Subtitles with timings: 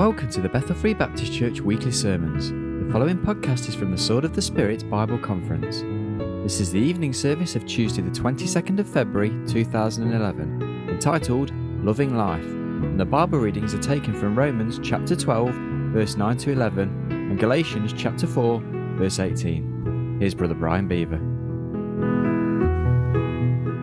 [0.00, 2.48] Welcome to the Bethel Free Baptist Church weekly sermons.
[2.48, 5.82] The following podcast is from the Sword of the Spirit Bible Conference.
[6.42, 11.52] This is the evening service of Tuesday, the 22nd of February 2011, entitled
[11.84, 12.46] Loving Life.
[12.46, 15.50] And the Bible readings are taken from Romans chapter 12,
[15.92, 18.58] verse 9 to 11, and Galatians chapter 4,
[18.96, 20.16] verse 18.
[20.18, 21.18] Here's Brother Brian Beaver.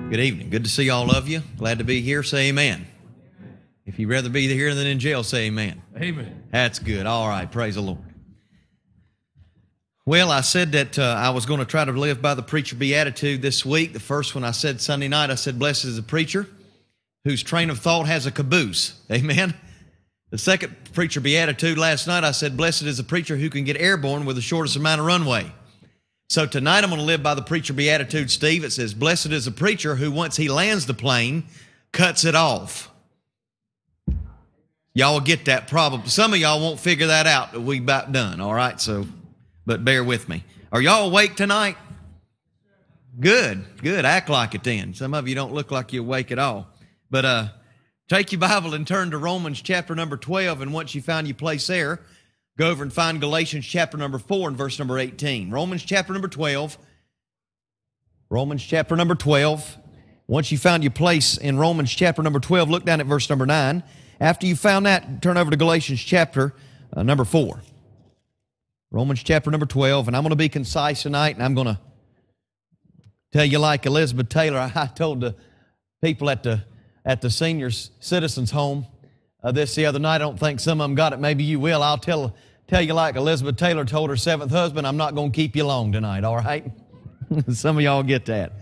[0.09, 0.49] Good evening.
[0.49, 1.43] Good to see all of you.
[1.59, 2.23] Glad to be here.
[2.23, 2.87] Say amen.
[3.85, 5.83] If you'd rather be here than in jail, say amen.
[6.01, 6.43] Amen.
[6.51, 7.05] That's good.
[7.05, 7.51] All right.
[7.51, 7.99] Praise the Lord.
[10.05, 12.75] Well, I said that uh, I was going to try to live by the preacher
[12.75, 13.93] beatitude this week.
[13.93, 16.47] The first one I said Sunday night, I said, Blessed is the preacher
[17.23, 19.01] whose train of thought has a caboose.
[19.11, 19.53] Amen.
[20.29, 23.75] The second preacher beatitude last night, I said, Blessed is the preacher who can get
[23.77, 25.51] airborne with the shortest amount of runway.
[26.29, 28.63] So tonight I'm going to live by the preacher beatitude, Steve.
[28.63, 31.45] It says, Blessed is the preacher who, once he lands the plane,
[31.91, 32.86] cuts it off.
[34.97, 36.07] Y'all will get that problem.
[36.07, 38.81] Some of y'all won't figure that out that we about done, all right?
[38.81, 39.05] So,
[39.63, 40.43] but bear with me.
[40.71, 41.77] Are y'all awake tonight?
[43.19, 44.05] Good, good.
[44.05, 44.95] Act like it then.
[44.95, 46.67] Some of you don't look like you're awake at all.
[47.11, 47.47] But uh,
[48.09, 50.61] take your Bible and turn to Romans chapter number 12.
[50.61, 52.01] And once you found your place there,
[52.57, 55.51] go over and find Galatians chapter number 4 and verse number 18.
[55.51, 56.75] Romans chapter number 12.
[58.31, 59.77] Romans chapter number 12.
[60.25, 63.45] Once you found your place in Romans chapter number 12, look down at verse number
[63.45, 63.83] 9.
[64.19, 66.53] After you found that, turn over to Galatians chapter
[66.95, 67.61] uh, number 4.
[68.89, 71.79] Romans chapter number 12, and I'm going to be concise tonight, and I'm going to
[73.31, 74.59] tell you like Elizabeth Taylor.
[74.75, 75.35] I told the
[76.01, 76.63] people at the,
[77.05, 78.87] at the senior citizens home
[79.43, 80.15] uh, this the other night.
[80.15, 81.19] I don't think some of them got it.
[81.19, 81.83] Maybe you will.
[81.83, 82.35] I'll tell,
[82.67, 85.65] tell you like Elizabeth Taylor told her seventh husband, I'm not going to keep you
[85.65, 86.71] long tonight, all right?
[87.53, 88.53] some of y'all get that.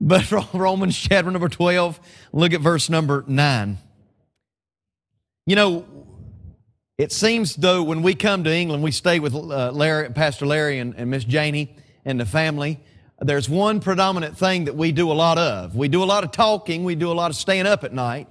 [0.00, 1.98] But Romans chapter number 12,
[2.32, 3.78] look at verse number 9.
[5.46, 5.84] You know,
[6.98, 10.78] it seems though when we come to England, we stay with uh, Larry, Pastor Larry
[10.78, 12.80] and, and Miss Janie and the family.
[13.20, 15.76] There's one predominant thing that we do a lot of.
[15.76, 16.84] We do a lot of talking.
[16.84, 18.28] We do a lot of staying up at night.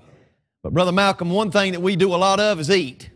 [0.63, 3.09] But Brother Malcolm, one thing that we do a lot of is eat.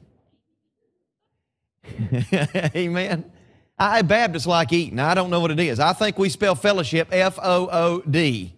[2.75, 3.31] Amen.
[3.77, 4.99] I Baptists like eating.
[4.99, 5.79] I don't know what it is.
[5.79, 8.53] I think we spell fellowship F O O D.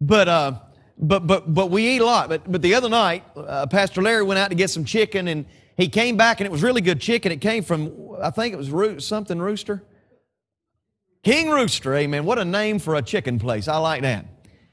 [0.00, 0.52] But uh,
[0.98, 2.28] but but but we eat a lot.
[2.28, 5.44] But but the other night, uh, Pastor Larry went out to get some chicken, and
[5.76, 7.32] he came back, and it was really good chicken.
[7.32, 9.82] It came from I think it was Roo- something Rooster,
[11.22, 11.94] King Rooster.
[11.94, 12.24] Amen.
[12.24, 13.66] What a name for a chicken place.
[13.68, 14.26] I like that.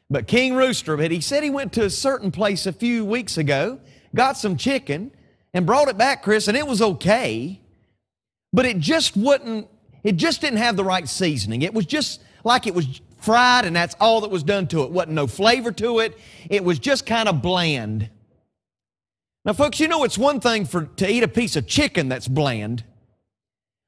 [0.09, 0.97] But King Rooster.
[0.97, 3.79] But he said he went to a certain place a few weeks ago,
[4.13, 5.11] got some chicken,
[5.53, 7.59] and brought it back, Chris, and it was okay,
[8.53, 9.67] but it just wouldn't.
[10.03, 11.61] It just didn't have the right seasoning.
[11.61, 14.91] It was just like it was fried and that's all that was done to it.
[14.91, 16.17] Wasn't no flavor to it.
[16.49, 18.09] It was just kind of bland.
[19.45, 22.27] Now, folks, you know it's one thing for to eat a piece of chicken that's
[22.27, 22.83] bland,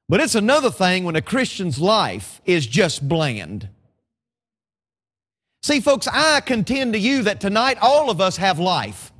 [0.08, 3.68] but it's another thing when a Christian's life is just bland.
[5.62, 9.12] See, folks, I contend to you that tonight all of us have life.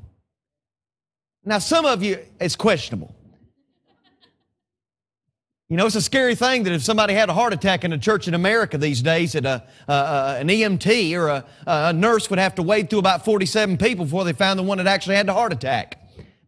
[1.44, 3.13] Now, some of you, it's questionable.
[5.70, 7.98] You know, it's a scary thing that if somebody had a heart attack in a
[7.98, 12.38] church in America these days, that a, a, an EMT or a, a nurse would
[12.38, 15.26] have to wade through about 47 people before they found the one that actually had
[15.26, 16.00] the heart attack.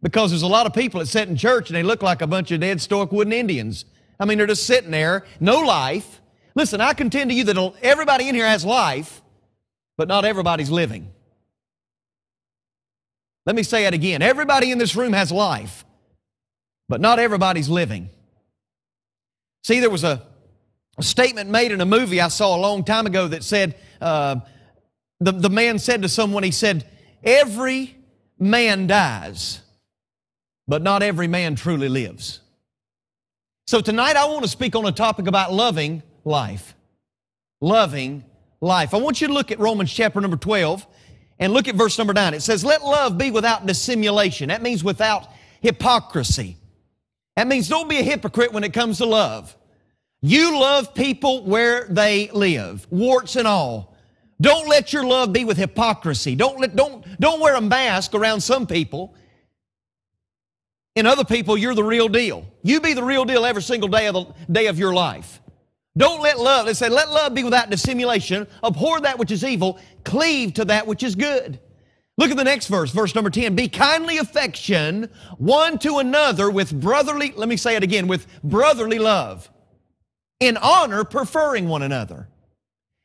[0.03, 2.27] Because there's a lot of people that sit in church and they look like a
[2.27, 3.85] bunch of dead stoic wooden Indians.
[4.19, 6.21] I mean, they're just sitting there, no life.
[6.53, 9.23] Listen, I contend to you that everybody in here has life,
[9.97, 11.11] but not everybody's living.
[13.47, 14.21] Let me say it again.
[14.21, 15.85] Everybody in this room has life,
[16.87, 18.11] but not everybody's living.
[19.67, 20.25] See, there was a,
[20.97, 24.37] a, statement made in a movie I saw a long time ago that said, uh,
[25.19, 26.89] the, the man said to someone, he said,
[27.21, 27.93] Every
[28.39, 29.59] man dies,
[30.69, 32.39] but not every man truly lives.
[33.65, 36.73] So tonight I want to speak on a topic about loving life.
[37.59, 38.23] Loving
[38.61, 38.93] life.
[38.93, 40.87] I want you to look at Romans chapter number 12
[41.39, 42.33] and look at verse number 9.
[42.33, 44.47] It says, Let love be without dissimulation.
[44.47, 45.27] That means without
[45.59, 46.55] hypocrisy.
[47.37, 49.55] That means don't be a hypocrite when it comes to love.
[50.21, 53.95] You love people where they live, warts and all.
[54.39, 56.35] Don't let your love be with hypocrisy.
[56.35, 59.15] Don't let, don't, don't wear a mask around some people.
[60.95, 62.45] In other people, you're the real deal.
[62.63, 65.41] You be the real deal every single day of the day of your life.
[65.95, 68.47] Don't let love, they say, let love be without dissimulation.
[68.63, 69.79] Abhor that which is evil.
[70.03, 71.59] Cleave to that which is good.
[72.17, 73.55] Look at the next verse, verse number 10.
[73.55, 78.99] Be kindly affection one to another with brotherly, let me say it again, with brotherly
[78.99, 79.49] love.
[80.39, 82.27] In honor, preferring one another.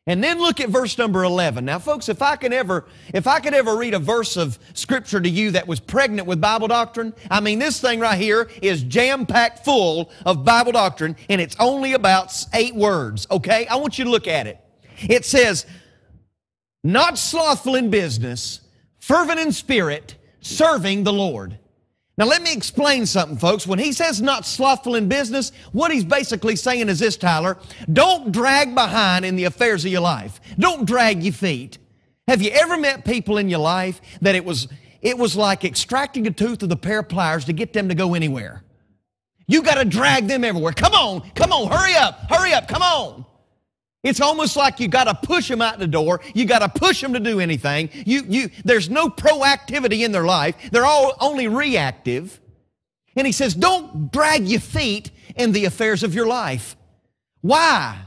[0.06, 1.64] And then look at verse number 11.
[1.64, 5.20] Now, folks, if I could ever, if I could ever read a verse of scripture
[5.20, 8.82] to you that was pregnant with Bible doctrine, I mean, this thing right here is
[8.82, 13.66] jam-packed full of Bible doctrine, and it's only about eight words, okay?
[13.68, 14.58] I want you to look at it.
[15.08, 15.66] It says,
[16.82, 18.60] not slothful in business,
[18.98, 21.60] fervent in spirit, serving the Lord.
[22.18, 23.66] Now, let me explain something, folks.
[23.66, 27.56] When he says not slothful in business, what he's basically saying is this, Tyler.
[27.90, 30.38] Don't drag behind in the affairs of your life.
[30.58, 31.78] Don't drag your feet.
[32.28, 34.68] Have you ever met people in your life that it was,
[35.00, 37.94] it was like extracting a tooth with a pair of pliers to get them to
[37.94, 38.62] go anywhere?
[39.46, 40.72] You got to drag them everywhere.
[40.72, 43.24] Come on, come on, hurry up, hurry up, come on.
[44.02, 46.20] It's almost like you got to push them out the door.
[46.34, 47.88] You got to push them to do anything.
[47.92, 50.56] You, you, there's no proactivity in their life.
[50.72, 52.40] They're all only reactive.
[53.14, 56.76] And he says, don't drag your feet in the affairs of your life.
[57.42, 57.98] Why?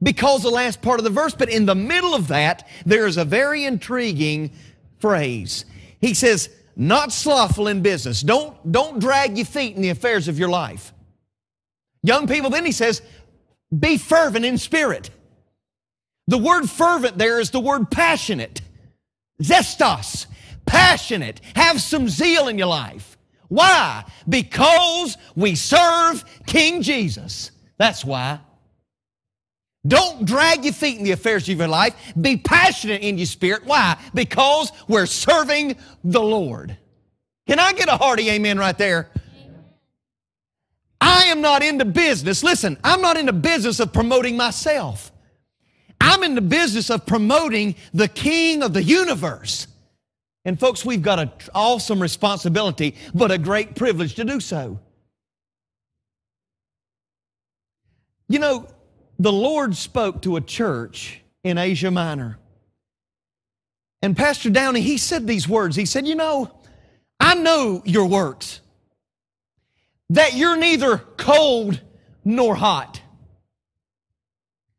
[0.00, 3.16] Because the last part of the verse, but in the middle of that, there is
[3.16, 4.52] a very intriguing
[5.00, 5.64] phrase.
[6.00, 8.20] He says, not slothful in business.
[8.20, 10.92] Don't, don't drag your feet in the affairs of your life.
[12.02, 13.02] Young people, then he says,
[13.76, 15.10] be fervent in spirit.
[16.28, 18.60] The word fervent there is the word passionate.
[19.42, 20.26] Zestos.
[20.66, 21.40] Passionate.
[21.56, 23.18] Have some zeal in your life.
[23.48, 24.04] Why?
[24.28, 27.50] Because we serve King Jesus.
[27.76, 28.40] That's why.
[29.86, 31.94] Don't drag your feet in the affairs of your life.
[32.18, 33.66] Be passionate in your spirit.
[33.66, 33.98] Why?
[34.14, 36.76] Because we're serving the Lord.
[37.48, 39.10] Can I get a hearty amen right there?
[41.00, 42.44] I am not into business.
[42.44, 45.11] Listen, I'm not in the business of promoting myself.
[46.02, 49.68] I'm in the business of promoting the King of the universe.
[50.44, 54.80] And folks, we've got an awesome responsibility, but a great privilege to do so.
[58.28, 58.66] You know,
[59.20, 62.36] the Lord spoke to a church in Asia Minor.
[64.02, 65.76] And Pastor Downey, he said these words.
[65.76, 66.50] He said, You know,
[67.20, 68.60] I know your works,
[70.10, 71.80] that you're neither cold
[72.24, 73.01] nor hot.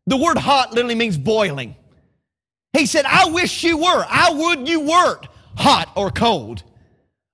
[0.08, 1.76] The word hot literally means boiling.
[2.74, 4.06] He said, I wish you were.
[4.10, 6.64] I would you weren't hot or cold.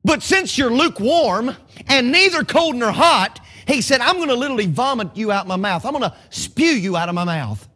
[0.03, 1.55] But since you're lukewarm
[1.87, 5.55] and neither cold nor hot, he said, I'm going to literally vomit you out my
[5.55, 5.85] mouth.
[5.85, 7.67] I'm going to spew you out of my mouth.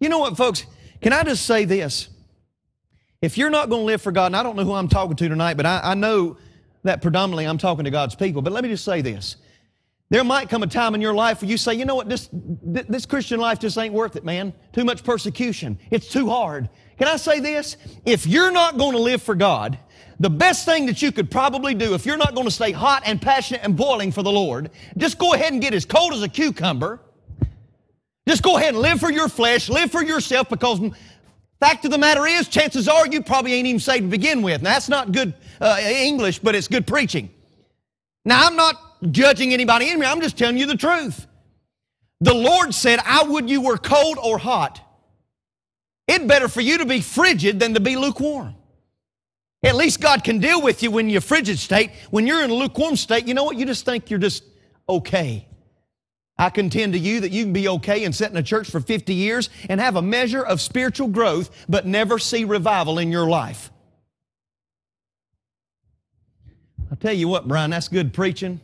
[0.00, 0.66] You know what, folks?
[1.00, 2.08] Can I just say this?
[3.22, 5.16] If you're not going to live for God, and I don't know who I'm talking
[5.16, 6.36] to tonight, but I, I know
[6.82, 9.36] that predominantly I'm talking to God's people, but let me just say this.
[10.08, 12.28] There might come a time in your life where you say, you know what, this,
[12.32, 14.52] this Christian life just ain't worth it, man.
[14.72, 15.78] Too much persecution.
[15.90, 16.68] It's too hard.
[16.96, 17.76] Can I say this?
[18.04, 19.78] If you're not going to live for God,
[20.20, 23.02] the best thing that you could probably do if you're not going to stay hot
[23.04, 26.22] and passionate and boiling for the Lord, just go ahead and get as cold as
[26.22, 27.00] a cucumber.
[28.28, 30.80] Just go ahead and live for your flesh, live for yourself because
[31.60, 34.62] fact of the matter is, chances are you probably ain't even saved to begin with.
[34.62, 37.30] Now, that's not good uh, English, but it's good preaching.
[38.24, 40.06] Now, I'm not judging anybody in me.
[40.06, 41.26] I'm just telling you the truth.
[42.20, 44.80] The Lord said, I would you were cold or hot.
[46.08, 48.54] It's better for you to be frigid than to be lukewarm.
[49.62, 51.90] At least God can deal with you when you're frigid state.
[52.10, 53.56] When you're in a lukewarm state, you know what?
[53.56, 54.44] You just think you're just
[54.88, 55.46] okay.
[56.38, 58.78] I contend to you that you can be okay and sit in a church for
[58.78, 63.26] 50 years and have a measure of spiritual growth, but never see revival in your
[63.26, 63.70] life.
[66.90, 68.60] I'll tell you what, Brian, that's good preaching.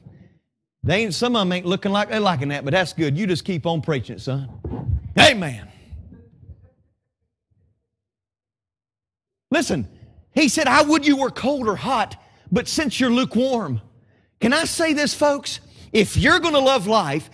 [0.84, 3.16] They ain't, some of them ain't looking like they're liking that, but that's good.
[3.16, 4.98] You just keep on preaching it, son.
[5.18, 5.68] Amen.
[9.50, 9.88] Listen,
[10.32, 12.20] he said, I would you were cold or hot,
[12.50, 13.80] but since you're lukewarm.
[14.40, 15.60] Can I say this, folks?
[15.92, 17.30] If you're going to love life,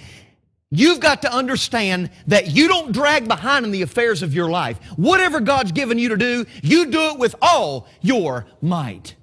[0.71, 4.79] You've got to understand that you don't drag behind in the affairs of your life.
[4.97, 9.15] Whatever God's given you to do, you do it with all your might.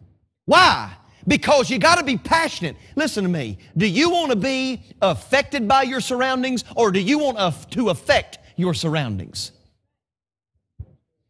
[0.46, 0.94] Why?
[1.28, 2.76] Because you got to be passionate.
[2.96, 3.58] Listen to me.
[3.78, 8.40] Do you want to be affected by your surroundings or do you want to affect
[8.56, 9.52] your surroundings?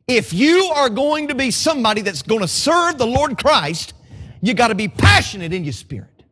[0.08, 3.94] If you are going to be somebody that's going to serve the Lord Christ,
[4.42, 6.24] you got to be passionate in your spirit.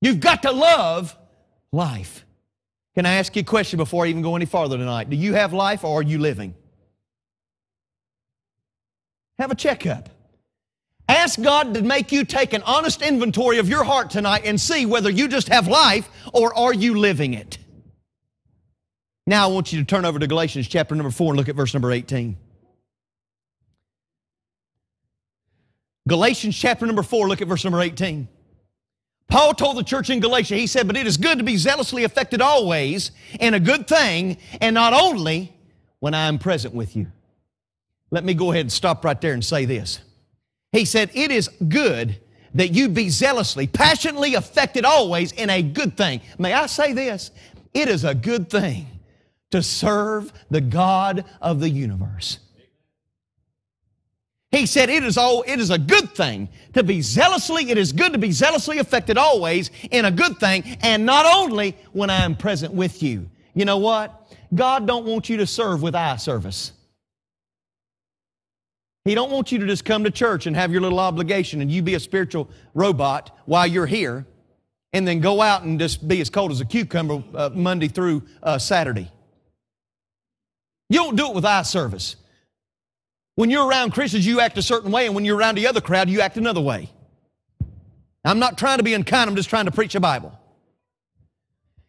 [0.00, 1.16] You've got to love
[1.72, 2.26] life.
[2.94, 5.08] Can I ask you a question before I even go any farther tonight?
[5.08, 6.54] Do you have life or are you living?
[9.38, 10.10] Have a checkup.
[11.08, 14.86] Ask God to make you take an honest inventory of your heart tonight and see
[14.86, 17.58] whether you just have life or are you living it.
[19.26, 21.56] Now I want you to turn over to Galatians chapter number 4 and look at
[21.56, 22.36] verse number 18.
[26.06, 28.28] Galatians chapter number 4, look at verse number 18.
[29.28, 32.04] Paul told the church in Galatia, he said, But it is good to be zealously
[32.04, 35.56] affected always in a good thing, and not only
[36.00, 37.10] when I am present with you.
[38.10, 40.00] Let me go ahead and stop right there and say this.
[40.74, 42.20] He said, It is good
[42.54, 46.20] that you be zealously, passionately affected always in a good thing.
[46.36, 47.30] May I say this?
[47.72, 48.86] It is a good thing
[49.52, 52.38] to serve the God of the universe.
[54.50, 57.92] He said, it is all, it is a good thing to be zealously, it is
[57.92, 62.24] good to be zealously affected always in a good thing, and not only when I
[62.24, 63.28] am present with you.
[63.54, 64.32] You know what?
[64.54, 66.72] God don't want you to serve with eye service.
[69.04, 71.70] He don't want you to just come to church and have your little obligation and
[71.70, 74.24] you be a spiritual robot while you're here
[74.94, 78.22] and then go out and just be as cold as a cucumber uh, Monday through
[78.42, 79.10] uh, Saturday.
[80.88, 82.16] You don't do it with eye service.
[83.34, 85.80] When you're around Christians, you act a certain way, and when you're around the other
[85.80, 86.88] crowd, you act another way.
[88.24, 90.38] I'm not trying to be unkind, I'm just trying to preach a Bible.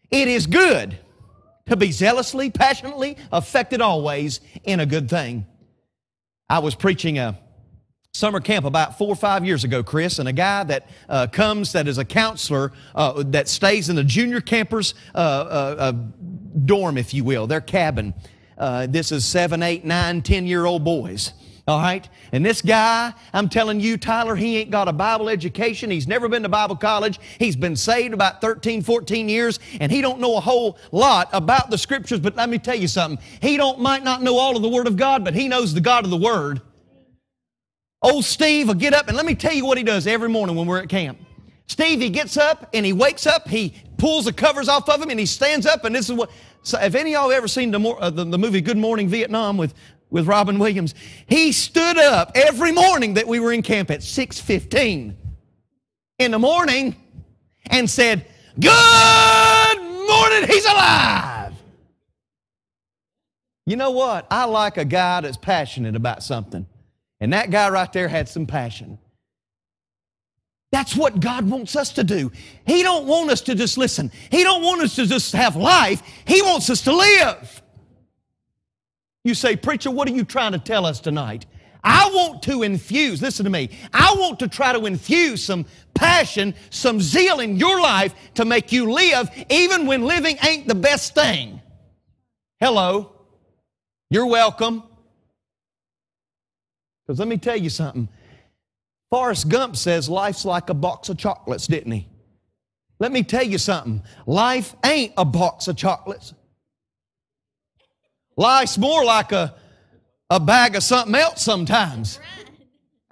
[0.10, 0.98] It is good
[1.67, 5.45] to be zealously, passionately affected always in a good thing.
[6.48, 7.40] I was preaching a
[8.14, 11.72] summer camp about four or five years ago, Chris, and a guy that uh, comes
[11.72, 15.92] that is a counselor uh, that stays in the junior campers uh, uh, uh
[16.66, 18.14] dorm, if you will, their cabin.
[18.57, 21.33] Uh, this is seven, eight, nine, ten year old boys.
[21.67, 22.07] All right?
[22.31, 25.89] And this guy, I'm telling you, Tyler, he ain't got a Bible education.
[25.89, 27.19] He's never been to Bible college.
[27.39, 31.71] He's been saved about 13, 14 years, and he don't know a whole lot about
[31.71, 32.19] the scriptures.
[32.19, 33.24] But let me tell you something.
[33.41, 35.81] He don't might not know all of the Word of God, but he knows the
[35.81, 36.62] God of the Word.
[38.03, 40.55] Old Steve will get up, and let me tell you what he does every morning
[40.55, 41.17] when we're at camp.
[41.65, 45.09] Steve, he gets up and he wakes up, he pulls the covers off of him,
[45.09, 46.29] and he stands up, and this is what.
[46.65, 49.55] So, have any of y'all ever seen the, uh, the, the movie Good Morning Vietnam
[49.55, 49.75] with
[50.10, 50.95] with Robin Williams.
[51.27, 55.15] He stood up every morning that we were in camp at 6:15
[56.17, 56.95] in the morning
[57.67, 58.25] and said,
[58.60, 61.53] "Good morning, he's alive."
[63.67, 64.25] You know what?
[64.31, 66.65] I like a guy that's passionate about something.
[67.19, 68.98] And that guy right there had some passion.
[70.75, 72.34] That's what God wants us to do.
[72.67, 74.12] He don't want us to just listen.
[74.29, 76.03] He don't want us to just have life.
[76.27, 77.62] He wants us to live.
[79.24, 81.46] You say, Preacher, what are you trying to tell us tonight?
[81.82, 86.53] I want to infuse, listen to me, I want to try to infuse some passion,
[86.72, 91.15] some zeal in your life to make you live even when living ain't the best
[91.15, 91.62] thing.
[92.60, 93.13] Hello.
[94.10, 94.84] You're welcome.
[97.08, 98.10] Because let me tell you something.
[99.09, 102.07] Forrest Gump says life's like a box of chocolates, didn't he?
[103.00, 104.01] Let me tell you something.
[104.25, 106.33] Life ain't a box of chocolates.
[108.38, 109.55] Life's more like a,
[110.29, 112.19] a bag of something else sometimes.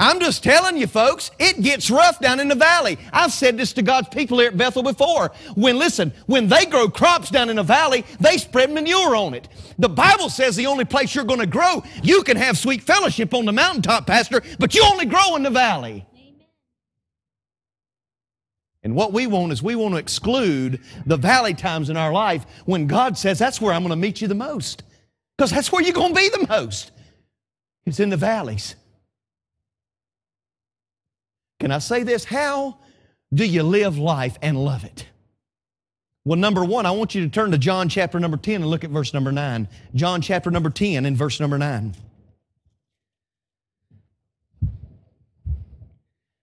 [0.04, 2.98] I'm just telling you, folks, it gets rough down in the valley.
[3.14, 5.32] I've said this to God's people here at Bethel before.
[5.56, 9.48] When, listen, when they grow crops down in the valley, they spread manure on it.
[9.80, 13.34] The Bible says the only place you're going to grow, you can have sweet fellowship
[13.34, 16.06] on the mountaintop, Pastor, but you only grow in the valley.
[18.84, 22.46] And what we want is we want to exclude the valley times in our life
[22.66, 24.84] when God says that's where I'm going to meet you the most.
[25.38, 26.92] Because that's where you're going to be the most.
[27.86, 28.76] It's in the valleys.
[31.64, 32.26] Can I say this?
[32.26, 32.78] How
[33.34, 35.08] do you live life and love it?
[36.26, 38.84] Well, number one, I want you to turn to John chapter number 10 and look
[38.84, 39.70] at verse number 9.
[39.96, 41.96] John chapter number 10 and verse number 9.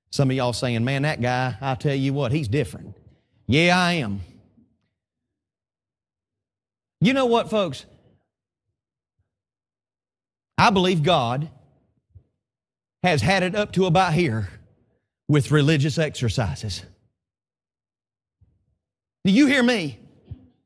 [0.09, 2.97] Some of y'all saying, man, that guy, I tell you what, he's different.
[3.47, 4.23] Yeah, I am.
[7.03, 7.85] You know what, folks?
[10.57, 11.51] I believe God
[13.03, 14.49] has had it up to about here
[15.31, 16.83] with religious exercises.
[19.25, 19.97] Do you hear me?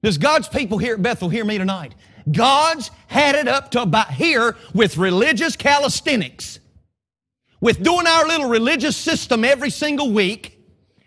[0.02, 1.94] Does God's people here at Bethel hear me tonight?
[2.32, 6.60] God's had it up to about here with religious calisthenics,
[7.60, 10.58] with doing our little religious system every single week,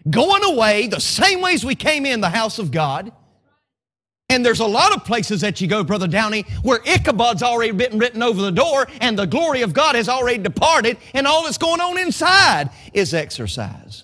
[0.07, 3.11] going away the same ways we came in the house of God
[4.29, 7.97] and there's a lot of places that you go, Brother Downey, where Ichabod's already been
[7.97, 11.57] written over the door and the glory of God has already departed, and all that's
[11.57, 14.03] going on inside is exercise.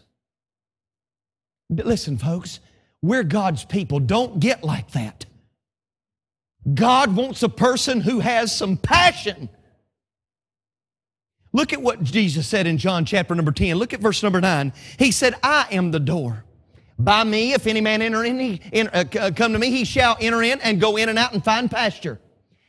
[1.70, 2.60] But listen, folks,
[3.02, 4.00] we're God's people.
[4.00, 5.26] Don't get like that.
[6.74, 9.50] God wants a person who has some passion.
[11.52, 13.76] Look at what Jesus said in John chapter number 10.
[13.76, 14.72] Look at verse number 9.
[14.98, 16.46] He said, I am the door.
[17.00, 19.84] By me, if any man enter in, he, in uh, uh, come to me, he
[19.84, 22.20] shall enter in and go in and out and find pasture.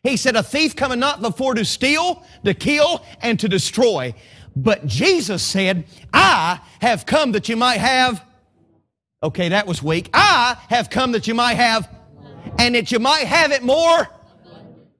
[0.02, 4.14] He said, A thief cometh not before to steal, to kill, and to destroy.
[4.56, 8.24] But Jesus said, I have come that you might have
[9.24, 10.10] Okay, that was weak.
[10.12, 11.88] I have come that you might have,
[12.58, 14.06] and that you might have it more.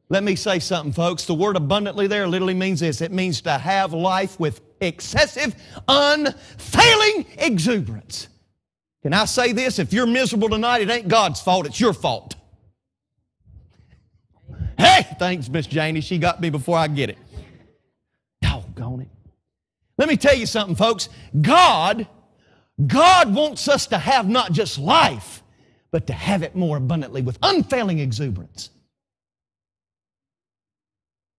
[0.08, 1.26] Let me say something, folks.
[1.26, 5.54] The word abundantly there literally means this it means to have life with excessive,
[5.88, 8.28] unfailing exuberance.
[9.04, 9.78] Can I say this?
[9.78, 12.36] If you're miserable tonight, it ain't God's fault, it's your fault.
[14.78, 16.00] Hey, thanks, Miss Janie.
[16.00, 17.18] She got me before I get it.
[18.40, 19.08] Doggone it.
[19.98, 21.10] Let me tell you something, folks.
[21.38, 22.08] God,
[22.86, 25.42] God wants us to have not just life,
[25.90, 28.70] but to have it more abundantly with unfailing exuberance.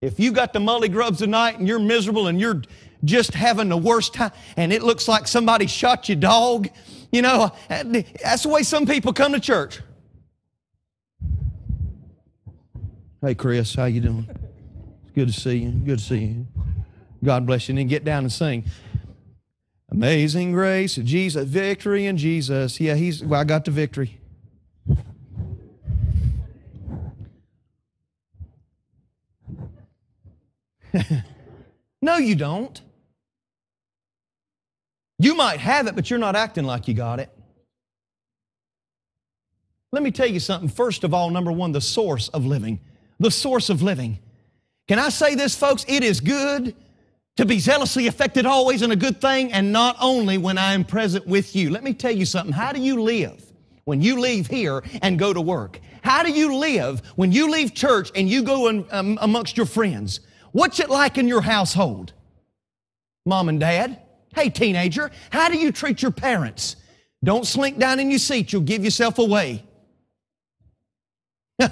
[0.04, 2.62] If you got the mully grubs tonight and you're miserable and you're
[3.04, 6.70] just having the worst time and it looks like somebody shot your dog,
[7.16, 7.84] you know, uh,
[8.22, 9.80] that's the way some people come to church.
[13.22, 14.30] Hey, Chris, how you doing?
[15.16, 15.72] Good to see you.
[15.72, 16.48] Good to see you.
[17.24, 17.72] God bless you.
[17.72, 18.66] And then get down and sing.
[19.90, 22.82] Amazing grace, Jesus, victory in Jesus.
[22.82, 23.24] Yeah, he's.
[23.24, 24.20] Well, I got the victory.
[32.02, 32.82] no, you don't.
[35.20, 37.30] You might have it, but you're not acting like you got it.
[39.92, 40.70] Let me tell you something.
[40.70, 42.80] First of all, number one, the source of living
[43.20, 44.20] the source of living.
[44.88, 45.86] Can I say this, folks?
[45.88, 46.76] It is good
[47.38, 50.84] to be zealously affected always in a good thing and not only when I am
[50.84, 51.70] present with you.
[51.70, 52.54] Let me tell you something.
[52.54, 53.42] How do you live
[53.86, 55.80] when you leave here and go to work?
[56.02, 59.66] How do you live when you leave church and you go in, um, amongst your
[59.66, 60.20] friends?
[60.52, 62.14] What's it like in your household?
[63.26, 64.00] Mom and dad?
[64.36, 66.76] Hey, teenager, how do you treat your parents?
[67.24, 69.64] Don't slink down in your seat, you'll give yourself away.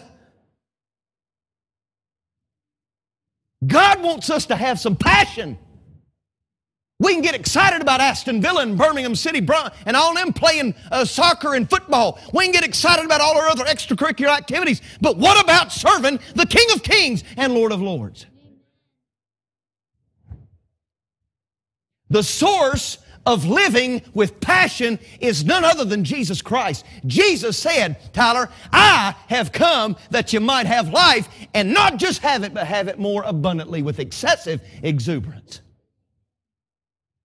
[3.68, 5.58] God wants us to have some passion.
[7.00, 9.46] We can get excited about Aston Villa and Birmingham City
[9.86, 12.18] and all them playing uh, soccer and football.
[12.34, 14.82] We can get excited about all our other extracurricular activities.
[15.02, 18.26] But what about serving the King of Kings and Lord of Lords?
[22.14, 26.86] The source of living with passion is none other than Jesus Christ.
[27.08, 32.44] Jesus said, Tyler, I have come that you might have life and not just have
[32.44, 35.62] it, but have it more abundantly with excessive exuberance.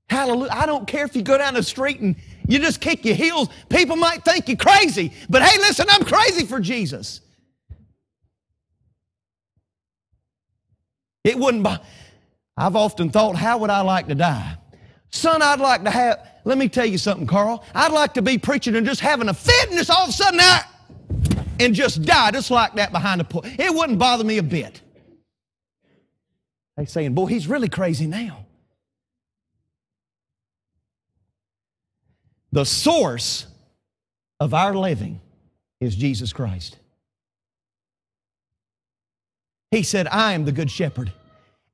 [0.09, 0.53] Hallelujah.
[0.53, 3.51] I don't care if you go down the street and you just kick your heels.
[3.69, 7.21] People might think you're crazy, but hey, listen, I'm crazy for Jesus.
[11.25, 11.67] It wouldn't,
[12.57, 14.57] I've often thought, how would I like to die?
[15.11, 17.65] Son, I'd like to have, let me tell you something, Carl.
[17.75, 20.13] I'd like to be preaching and just having a fit and just all of a
[20.13, 20.65] sudden I,
[21.61, 23.59] and just die just like that behind the pulpit.
[23.59, 24.81] It wouldn't bother me a bit.
[26.77, 28.47] They saying, boy, he's really crazy now.
[32.53, 33.47] The source
[34.41, 35.21] of our living
[35.81, 36.79] is Jesus Christ.
[39.71, 41.13] He said, I am the good shepherd,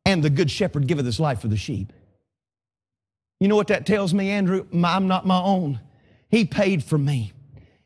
[0.05, 1.93] and the good shepherd giveth his life for the sheep.
[3.41, 4.67] You know what that tells me, Andrew?
[4.73, 5.81] I'm not my own.
[6.31, 7.33] He paid for me.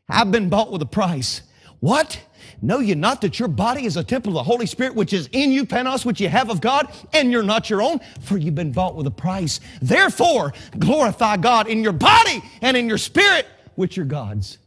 [0.07, 1.41] I've been bought with a price.
[1.79, 2.19] What?
[2.61, 5.29] Know you not that your body is a temple of the Holy Spirit which is
[5.31, 8.55] in you, Panos, which you have of God, and you're not your own, for you've
[8.55, 9.59] been bought with a price.
[9.81, 14.57] Therefore, glorify God in your body and in your spirit, which are God's.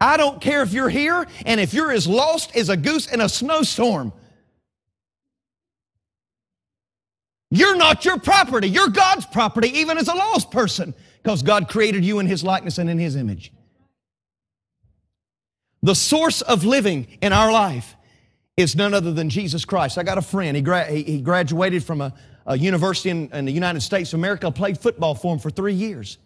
[0.00, 3.20] I don't care if you're here and if you're as lost as a goose in
[3.20, 4.12] a snowstorm.
[7.50, 8.68] You're not your property.
[8.68, 12.78] You're God's property, even as a lost person, because God created you in His likeness
[12.78, 13.52] and in His image.
[15.82, 17.96] The source of living in our life
[18.56, 19.98] is none other than Jesus Christ.
[19.98, 20.56] I got a friend.
[20.56, 22.12] He, gra- he graduated from a,
[22.46, 25.74] a university in, in the United States of America, played football for him for three
[25.74, 26.18] years.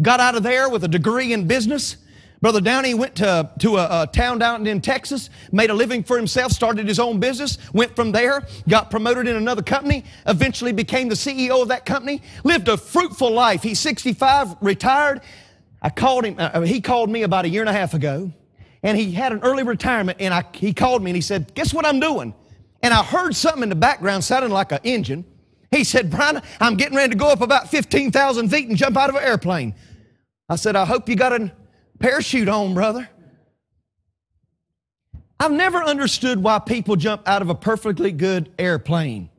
[0.00, 1.98] Got out of there with a degree in business
[2.42, 6.16] Brother Downey went to, to a, a, town down in Texas, made a living for
[6.16, 11.08] himself, started his own business, went from there, got promoted in another company, eventually became
[11.08, 13.62] the CEO of that company, lived a fruitful life.
[13.62, 15.20] He's 65, retired.
[15.80, 18.32] I called him, uh, he called me about a year and a half ago,
[18.82, 21.72] and he had an early retirement, and I, he called me and he said, Guess
[21.72, 22.34] what I'm doing?
[22.82, 25.24] And I heard something in the background sounding like an engine.
[25.70, 29.10] He said, Brian, I'm getting ready to go up about 15,000 feet and jump out
[29.10, 29.76] of an airplane.
[30.48, 31.52] I said, I hope you got an
[32.02, 33.08] Parachute on, brother.
[35.38, 39.30] I've never understood why people jump out of a perfectly good airplane.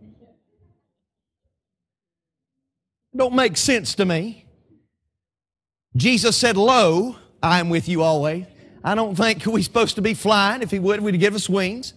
[3.13, 4.45] Don't make sense to me.
[5.97, 8.45] Jesus said, Lo, I am with you always.
[8.81, 10.61] I don't think we're supposed to be flying.
[10.61, 11.93] If he would, we'd give us wings.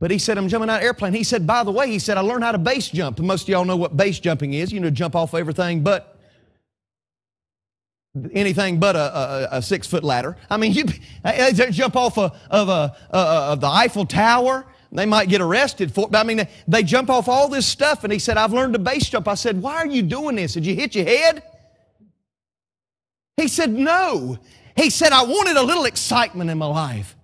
[0.00, 1.12] But he said, I'm jumping out of airplane.
[1.12, 3.18] He said, by the way, he said, I learned how to base jump.
[3.18, 4.72] And most of y'all know what base jumping is.
[4.72, 6.11] You know, jump off everything but
[8.32, 8.98] anything but a,
[9.52, 10.36] a, a six foot ladder.
[10.50, 10.84] I mean, you
[11.24, 14.66] they jump off a, of, a, of the Eiffel Tower.
[14.94, 16.10] They might get arrested for it.
[16.10, 18.04] But I mean, they jump off all this stuff.
[18.04, 19.26] And he said, I've learned to base jump.
[19.26, 20.54] I said, Why are you doing this?
[20.54, 21.42] Did you hit your head?
[23.38, 24.38] He said, No.
[24.76, 27.16] He said, I wanted a little excitement in my life.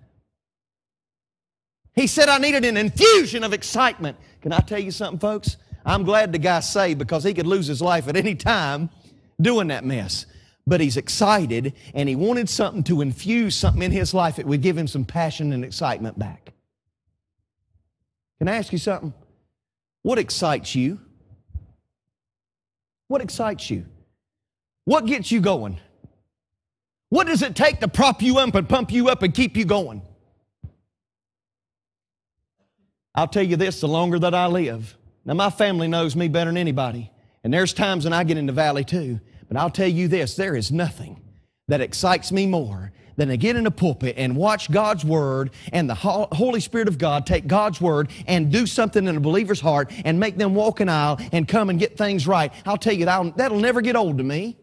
[1.93, 4.17] He said, I needed an infusion of excitement.
[4.41, 5.57] Can I tell you something, folks?
[5.85, 8.89] I'm glad the guy saved because he could lose his life at any time
[9.41, 10.25] doing that mess.
[10.69, 14.61] But he's excited and he wanted something to infuse something in his life that would
[14.61, 16.53] give him some passion and excitement back.
[18.37, 19.13] Can I ask you something?
[20.03, 20.99] What excites you?
[23.07, 23.87] What excites you?
[24.85, 25.79] What gets you going?
[27.09, 29.65] What does it take to prop you up and pump you up and keep you
[29.65, 30.03] going?
[33.15, 34.95] I'll tell you this the longer that I live.
[35.25, 37.11] Now, my family knows me better than anybody.
[37.43, 39.19] And there's times when I get in the valley too.
[39.49, 41.21] But I'll tell you this there is nothing
[41.67, 45.89] that excites me more than to get in a pulpit and watch God's Word and
[45.89, 49.91] the Holy Spirit of God take God's Word and do something in a believer's heart
[50.05, 52.53] and make them walk an aisle and come and get things right.
[52.65, 54.57] I'll tell you, that'll, that'll never get old to me.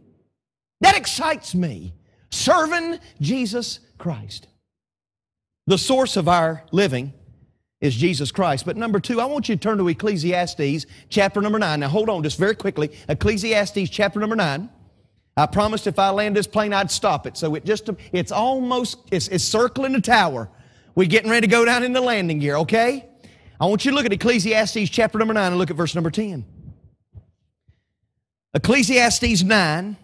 [0.80, 1.92] That excites me.
[2.30, 4.48] Serving Jesus Christ.
[5.66, 7.12] The source of our living
[7.80, 8.64] is Jesus Christ.
[8.64, 11.80] But number two, I want you to turn to Ecclesiastes chapter number nine.
[11.80, 12.90] Now hold on just very quickly.
[13.08, 14.70] Ecclesiastes chapter number nine.
[15.36, 17.36] I promised if I land this plane, I'd stop it.
[17.36, 20.48] So it just, it's almost, it's, it's circling the tower.
[20.94, 23.06] We're getting ready to go down in the landing gear, okay?
[23.60, 26.10] I want you to look at Ecclesiastes chapter number 9 and look at verse number
[26.10, 26.44] 10.
[28.54, 29.96] Ecclesiastes 9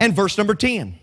[0.00, 0.98] and verse number 10.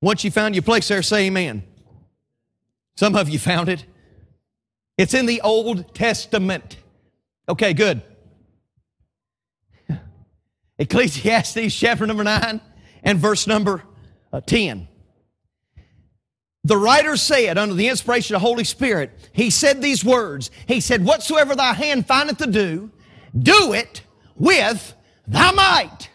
[0.00, 1.64] Once you found your place there, say amen.
[2.96, 3.84] Some of you found it.
[4.96, 6.76] It's in the Old Testament.
[7.50, 8.00] Okay, good.
[10.78, 12.60] Ecclesiastes chapter number 9
[13.02, 13.82] and verse number
[14.32, 14.86] uh, 10.
[16.62, 20.52] The writer said, under the inspiration of the Holy Spirit, he said these words.
[20.68, 22.92] He said, Whatsoever thy hand findeth to do,
[23.36, 24.04] do it
[24.36, 24.94] with
[25.26, 26.08] thy might.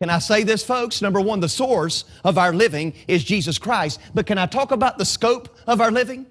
[0.00, 1.02] Can I say this, folks?
[1.02, 3.98] Number one, the source of our living is Jesus Christ.
[4.14, 6.26] But can I talk about the scope of our living?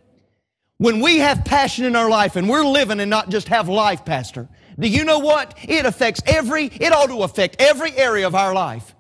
[0.78, 4.04] When we have passion in our life and we're living and not just have life,
[4.04, 5.58] Pastor, do you know what?
[5.64, 8.94] It affects every, it ought to affect every area of our life.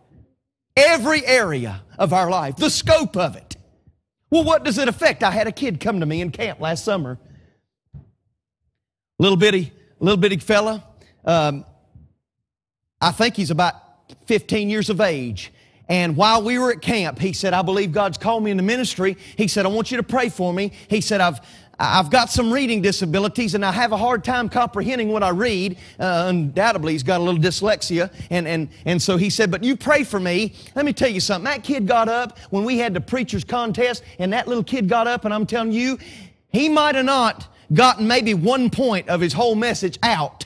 [0.77, 2.55] Every area of our life.
[2.55, 3.57] The scope of it.
[4.29, 5.23] Well, what does it affect?
[5.23, 7.17] I had a kid come to me in camp last summer.
[9.19, 10.83] Little bitty, little bitty fella.
[11.23, 11.65] Um,
[13.01, 13.75] I think he's about
[14.25, 15.51] 15 years of age.
[15.88, 18.63] And while we were at camp, he said, I believe God's called me in the
[18.63, 19.17] ministry.
[19.38, 20.71] He said, I want you to pray for me.
[20.89, 21.39] He said, I've,
[21.77, 25.77] I've got some reading disabilities and I have a hard time comprehending what I read.
[25.99, 28.13] Uh, undoubtedly, he's got a little dyslexia.
[28.29, 30.53] And, and, and so he said, But you pray for me.
[30.75, 31.45] Let me tell you something.
[31.45, 35.07] That kid got up when we had the preacher's contest, and that little kid got
[35.07, 35.97] up, and I'm telling you,
[36.51, 40.45] he might have not gotten maybe one point of his whole message out.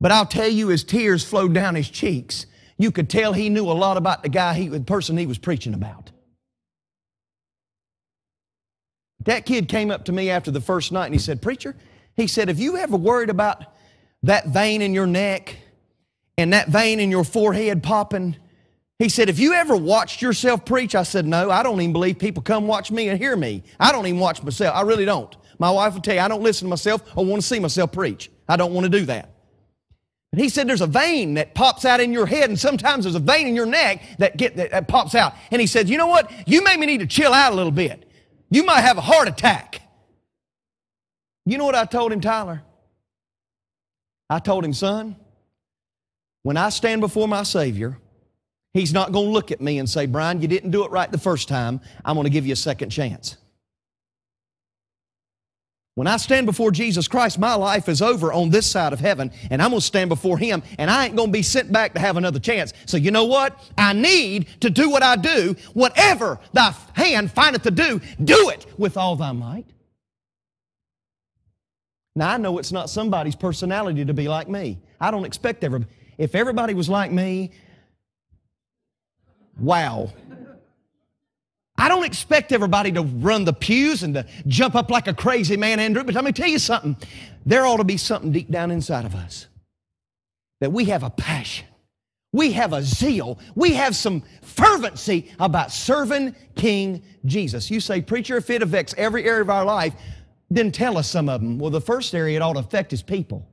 [0.00, 2.46] But I'll tell you, his tears flowed down his cheeks.
[2.76, 5.38] You could tell he knew a lot about the guy, he, the person he was
[5.38, 6.03] preaching about.
[9.24, 11.74] That kid came up to me after the first night and he said, Preacher,
[12.16, 13.64] he said, Have you ever worried about
[14.22, 15.56] that vein in your neck
[16.36, 18.36] and that vein in your forehead popping?
[18.98, 20.94] He said, Have you ever watched yourself preach?
[20.94, 23.62] I said, No, I don't even believe people come watch me and hear me.
[23.80, 24.74] I don't even watch myself.
[24.76, 25.34] I really don't.
[25.58, 27.92] My wife will tell you, I don't listen to myself I want to see myself
[27.92, 28.30] preach.
[28.48, 29.30] I don't want to do that.
[30.30, 33.14] But he said there's a vein that pops out in your head, and sometimes there's
[33.14, 35.34] a vein in your neck that, get, that, that pops out.
[35.50, 36.30] And he said, You know what?
[36.46, 38.08] You maybe need to chill out a little bit.
[38.54, 39.82] You might have a heart attack.
[41.44, 42.62] You know what I told him, Tyler?
[44.30, 45.16] I told him, son,
[46.42, 47.98] when I stand before my Savior,
[48.74, 51.10] He's not going to look at me and say, Brian, you didn't do it right
[51.10, 51.80] the first time.
[52.04, 53.36] I'm going to give you a second chance.
[55.96, 59.30] When I stand before Jesus Christ, my life is over on this side of heaven,
[59.50, 61.94] and I'm going to stand before Him, and I ain't going to be sent back
[61.94, 62.72] to have another chance.
[62.86, 63.60] So, you know what?
[63.78, 65.54] I need to do what I do.
[65.72, 69.66] Whatever thy hand findeth to do, do it with all thy might.
[72.16, 74.78] Now, I know it's not somebody's personality to be like me.
[75.00, 75.92] I don't expect everybody.
[76.18, 77.50] If everybody was like me,
[79.58, 80.12] wow.
[81.76, 85.56] I don't expect everybody to run the pews and to jump up like a crazy
[85.56, 86.96] man, Andrew, but let me tell you something.
[87.44, 89.48] There ought to be something deep down inside of us
[90.60, 91.66] that we have a passion.
[92.32, 93.38] We have a zeal.
[93.54, 97.70] We have some fervency about serving King Jesus.
[97.70, 99.94] You say, Preacher, if it affects every area of our life,
[100.50, 101.58] then tell us some of them.
[101.58, 103.48] Well, the first area it ought to affect is people.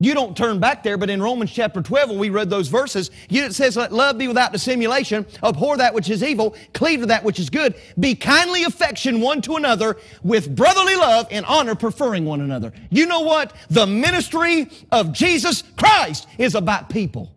[0.00, 3.10] You don't turn back there, but in Romans chapter 12, when we read those verses,
[3.30, 7.22] it says, Let love be without dissimulation, abhor that which is evil, cleave to that
[7.22, 12.24] which is good, be kindly affection one to another with brotherly love and honor, preferring
[12.24, 12.72] one another.
[12.90, 13.54] You know what?
[13.70, 17.34] The ministry of Jesus Christ is about people.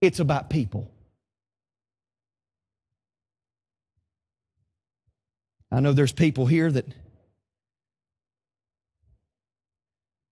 [0.00, 0.92] It's about people.
[5.72, 6.86] I know there's people here that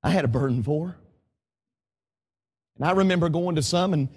[0.02, 0.96] I had a burden for.
[2.76, 4.08] And I remember going to some and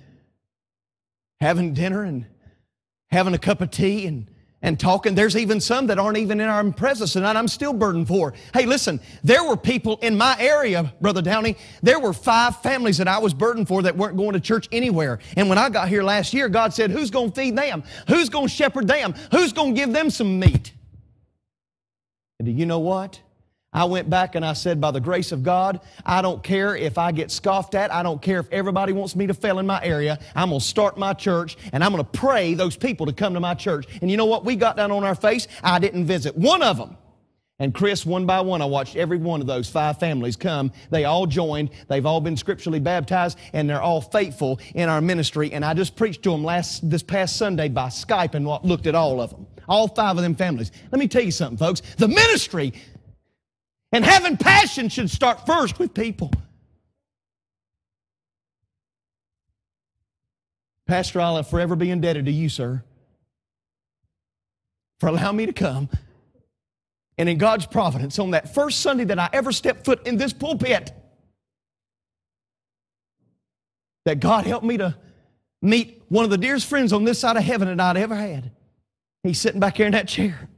[1.40, 2.26] having dinner and
[3.08, 4.30] having a cup of tea and,
[4.62, 5.16] and talking.
[5.16, 8.34] There's even some that aren't even in our presence and I'm still burdened for.
[8.54, 13.08] Hey, listen, there were people in my area, Brother Downey, there were five families that
[13.08, 15.20] I was burdened for that weren't going to church anywhere.
[15.38, 17.84] And when I got here last year, God said, Who's going to feed them?
[18.08, 19.16] Who's going to shepherd them?
[19.32, 20.74] Who's going to give them some meat?
[22.38, 23.22] And do you know what?
[23.72, 26.98] I went back and I said, by the grace of God, I don't care if
[26.98, 27.94] I get scoffed at.
[27.94, 30.18] I don't care if everybody wants me to fail in my area.
[30.36, 33.36] I'm going to start my church and I'm going to pray those people to come
[33.36, 33.86] to my church.
[34.02, 34.44] And you know what?
[34.44, 35.48] We got down on our face.
[35.64, 36.98] I didn't visit one of them.
[37.62, 40.72] And Chris, one by one, I watched every one of those five families come.
[40.90, 41.70] They all joined.
[41.90, 45.52] They've all been scripturally baptized and they're all faithful in our ministry.
[45.52, 48.96] And I just preached to them last, this past Sunday by Skype and looked at
[48.96, 49.46] all of them.
[49.68, 50.72] All five of them families.
[50.92, 51.82] Let me tell you something, folks.
[51.98, 52.74] The ministry
[53.92, 56.32] and having passion should start first with people.
[60.86, 62.84] Pastor, I'll forever be indebted to you, sir,
[65.00, 65.88] for allowing me to come.
[67.18, 70.34] And in God's providence, on that first Sunday that I ever stepped foot in this
[70.34, 70.92] pulpit,
[74.06, 74.96] that God helped me to
[75.62, 78.52] meet one of the dearest friends on this side of heaven that I'd ever had.
[79.22, 80.49] He's sitting back here in that chair.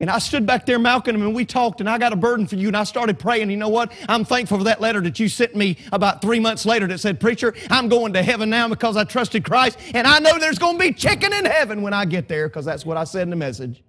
[0.00, 2.54] And I stood back there, Malcolm, and we talked, and I got a burden for
[2.54, 3.50] you, and I started praying.
[3.50, 3.90] You know what?
[4.08, 7.18] I'm thankful for that letter that you sent me about three months later that said,
[7.18, 10.78] Preacher, I'm going to heaven now because I trusted Christ, and I know there's going
[10.78, 13.30] to be chicken in heaven when I get there because that's what I said in
[13.30, 13.82] the message.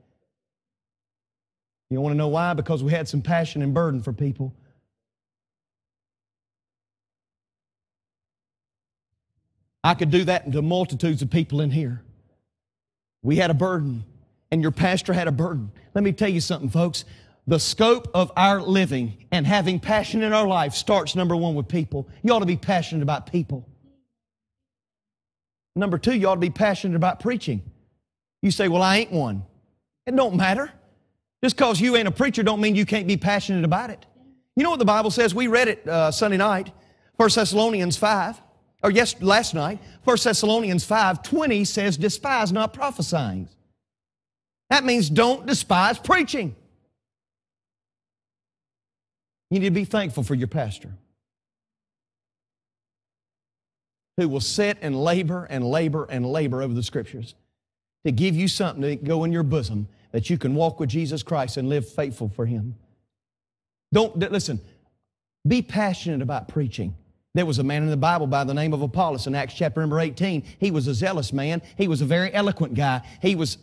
[1.91, 2.53] You want to know why?
[2.53, 4.53] Because we had some passion and burden for people.
[9.83, 12.01] I could do that to multitudes of people in here.
[13.21, 14.03] We had a burden,
[14.51, 15.71] and your pastor had a burden.
[15.93, 17.05] Let me tell you something, folks.
[17.47, 21.67] The scope of our living and having passion in our life starts, number one, with
[21.67, 22.07] people.
[22.23, 23.67] You ought to be passionate about people.
[25.75, 27.61] Number two, you ought to be passionate about preaching.
[28.41, 29.43] You say, well, I ain't one.
[30.05, 30.71] It don't matter.
[31.43, 34.05] Just because you ain't a preacher don't mean you can't be passionate about it.
[34.55, 35.33] You know what the Bible says?
[35.33, 36.71] We read it uh, Sunday night,
[37.17, 38.41] 1 Thessalonians 5
[38.81, 43.49] or yes, last night, 1 Thessalonians 5 20 says, despise not prophesying.
[44.69, 46.55] That means don't despise preaching.
[49.49, 50.91] You need to be thankful for your pastor
[54.17, 57.35] who will sit and labor and labor and labor over the scriptures
[58.05, 61.23] to give you something to go in your bosom that you can walk with Jesus
[61.23, 62.75] Christ and live faithful for Him.
[63.93, 64.59] Don't, listen,
[65.47, 66.95] be passionate about preaching.
[67.33, 69.79] There was a man in the Bible by the name of Apollos in Acts chapter
[69.79, 70.43] number 18.
[70.59, 71.61] He was a zealous man.
[71.77, 73.01] He was a very eloquent guy.
[73.21, 73.57] He was,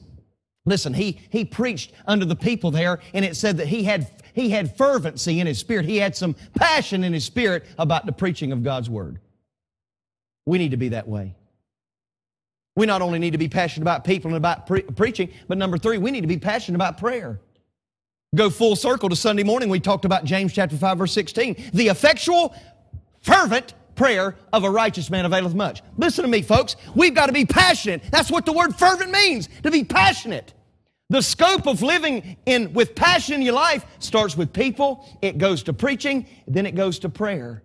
[0.67, 4.51] listen, he, he preached under the people there, and it said that he had, he
[4.51, 5.87] had fervency in his spirit.
[5.87, 9.19] He had some passion in his spirit about the preaching of God's word.
[10.45, 11.35] We need to be that way.
[12.77, 15.79] We not only need to be passionate about people and about pre- preaching, but number
[15.79, 17.41] three, we need to be passionate about prayer.
[18.35, 19.71] Go full circle to Sunday morning.
[19.71, 21.71] We talked about James chapter 5, verse 16.
[21.73, 22.55] The effectual,
[23.23, 25.83] fervent prayer of a righteous man availeth much.
[25.97, 26.77] Listen to me, folks.
[26.95, 28.03] We've got to be passionate.
[28.13, 30.53] That's what the word fervent means, to be passionate.
[31.09, 35.65] The scope of living in with passion in your life starts with people, it goes
[35.65, 37.63] to preaching, then it goes to prayer.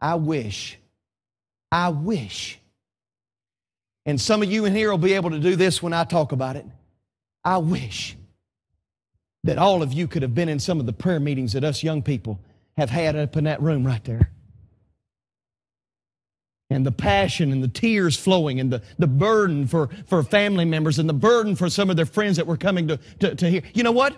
[0.00, 0.78] I wish,
[1.70, 2.58] I wish,
[4.04, 6.32] and some of you in here will be able to do this when I talk
[6.32, 6.66] about it.
[7.44, 8.16] I wish
[9.44, 11.82] that all of you could have been in some of the prayer meetings that us
[11.82, 12.40] young people
[12.76, 14.30] have had up in that room right there.
[16.70, 20.98] And the passion and the tears flowing and the, the burden for, for family members
[20.98, 23.62] and the burden for some of their friends that were coming to, to, to hear.
[23.74, 24.16] You know what?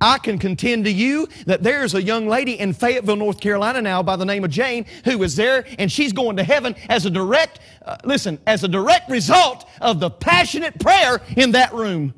[0.00, 4.00] I can contend to you that there's a young lady in Fayetteville, North Carolina now
[4.00, 7.10] by the name of Jane who is there and she's going to heaven as a
[7.10, 12.14] direct, uh, listen, as a direct result of the passionate prayer in that room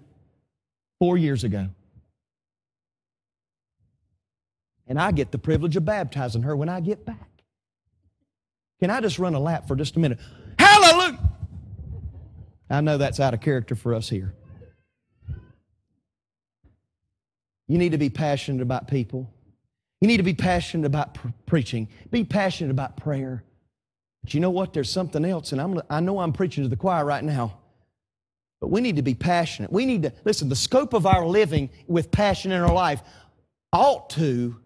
[0.99, 1.69] four years ago.
[4.91, 7.31] And I get the privilege of baptizing her when I get back.
[8.81, 10.19] Can I just run a lap for just a minute?
[10.59, 11.21] Hallelujah!
[12.69, 14.35] I know that's out of character for us here.
[17.69, 19.33] You need to be passionate about people.
[20.01, 21.87] You need to be passionate about pr- preaching.
[22.11, 23.45] Be passionate about prayer.
[24.25, 24.73] But you know what?
[24.73, 27.59] There's something else, and I'm, I know I'm preaching to the choir right now.
[28.61, 29.71] But we need to be passionate.
[29.71, 33.03] We need to, listen, the scope of our living with passion in our life
[33.73, 34.57] ought to,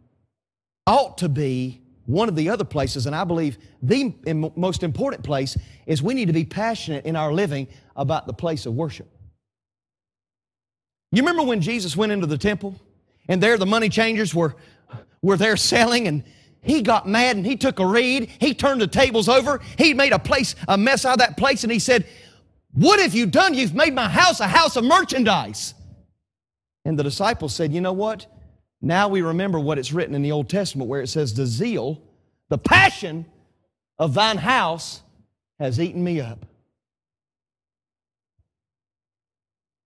[0.87, 4.15] ought to be one of the other places, and I believe the
[4.57, 7.67] most important place is we need to be passionate in our living
[7.97, 9.09] about the place of worship.
[11.13, 12.75] You remember when Jesus went into the temple
[13.29, 14.57] and there the money changers were,
[15.23, 16.25] were there selling and
[16.61, 20.13] he got mad and he took a reed, he turned the tables over, he made
[20.13, 22.07] a place, a mess out of that place, and he said,
[22.73, 23.55] What have you done?
[23.55, 25.75] You've made my house a house of merchandise.
[26.85, 28.27] And the disciples said, You know what?
[28.85, 32.03] Now we remember what it's written in the Old Testament where it says, The zeal,
[32.51, 33.25] the passion
[33.99, 35.03] of thine house
[35.59, 36.45] has eaten me up.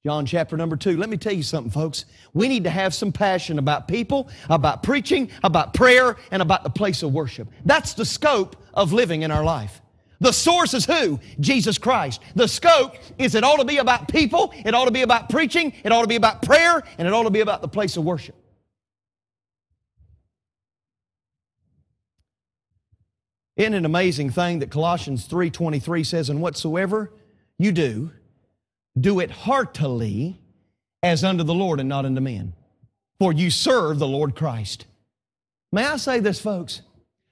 [0.04, 0.96] John chapter number two.
[0.96, 2.06] Let me tell you something, folks.
[2.34, 6.70] We need to have some passion about people, about preaching, about prayer, and about the
[6.70, 7.46] place of worship.
[7.64, 9.80] That's the scope of living in our life.
[10.18, 11.20] The source is who?
[11.38, 12.20] Jesus Christ.
[12.34, 15.72] The scope is it ought to be about people, it ought to be about preaching,
[15.84, 18.04] it ought to be about prayer, and it ought to be about the place of
[18.04, 18.34] worship.
[23.58, 27.12] Isn't it an amazing thing that Colossians 3:23 says, "And whatsoever
[27.58, 28.12] you do,
[28.98, 30.40] do it heartily
[31.02, 32.54] as unto the Lord and not unto men,
[33.18, 34.86] for you serve the Lord Christ."
[35.72, 36.82] May I say this, folks?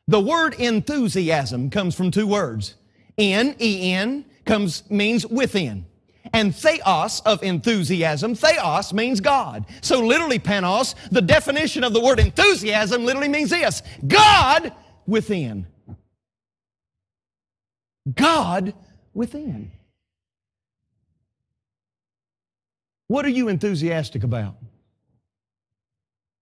[0.08, 2.74] The word enthusiasm comes from two words.
[3.16, 5.86] En, E-N, comes, means within.
[6.32, 9.64] And theos of enthusiasm, theos means God.
[9.80, 14.72] So literally, panos, the definition of the word enthusiasm literally means this God
[15.06, 15.66] within.
[18.14, 18.74] God
[19.14, 19.72] within.
[23.08, 24.56] What are you enthusiastic about?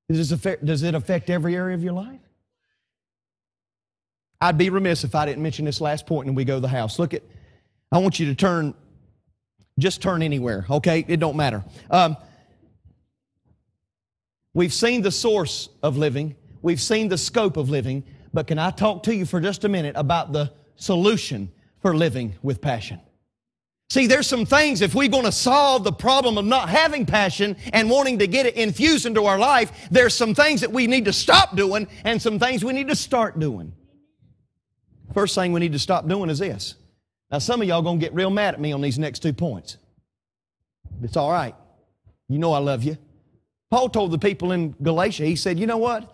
[0.08, 2.20] Does, affect, does it affect every area of your life?
[4.40, 6.68] I'd be remiss if I didn't mention this last point and we go to the
[6.68, 6.98] house.
[6.98, 7.22] Look at,
[7.90, 8.74] I want you to turn,
[9.78, 11.04] just turn anywhere, okay?
[11.08, 11.64] It don't matter.
[11.90, 12.16] Um,
[14.52, 18.70] we've seen the source of living, we've seen the scope of living, but can I
[18.70, 23.00] talk to you for just a minute about the solution for living with passion.
[23.90, 27.56] See, there's some things, if we're going to solve the problem of not having passion
[27.72, 31.04] and wanting to get it infused into our life, there's some things that we need
[31.04, 33.72] to stop doing and some things we need to start doing.
[35.12, 36.74] First thing we need to stop doing is this.
[37.30, 39.32] Now, some of y'all going to get real mad at me on these next two
[39.32, 39.76] points.
[41.02, 41.54] It's all right.
[42.28, 42.96] You know I love you.
[43.70, 46.13] Paul told the people in Galatia, he said, You know what?